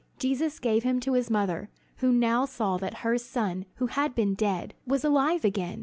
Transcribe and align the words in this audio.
Jesus 0.17 0.57
gave 0.57 0.81
him 0.81 0.99
to 1.01 1.13
his 1.13 1.29
mother, 1.29 1.69
who 1.97 2.11
now 2.11 2.45
saw 2.45 2.77
that 2.77 2.97
her 3.05 3.19
son 3.19 3.65
who 3.75 3.85
had 3.85 4.15
been 4.15 4.33
dead, 4.33 4.73
was 4.87 5.03
alive 5.03 5.45
again. 5.45 5.79